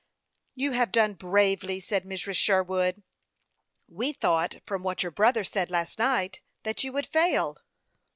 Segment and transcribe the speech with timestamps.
[0.55, 2.33] "You have done bravely," said Mrs.
[2.35, 3.03] Sherwood."
[4.01, 7.59] We thought, from what your brother said last night, that you would fail."